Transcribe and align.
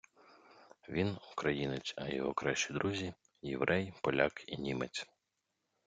Він 0.89 1.17
українець, 1.31 1.93
а 1.97 2.09
його 2.09 2.33
кращі 2.33 2.73
друзі– 2.73 3.13
єврей, 3.41 3.93
поляк 4.01 4.43
і 4.47 4.57
німець. 4.57 5.07